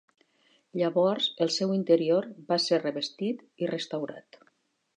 [0.79, 4.43] Llavors el seu interior va ser revestit i restaurat.